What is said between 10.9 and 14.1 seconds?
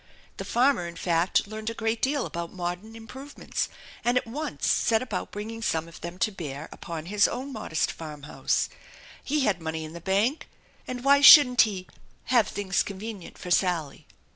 why shouldn't he "nave things convenient for Sally"?